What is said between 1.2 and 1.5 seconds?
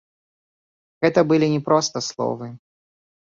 былі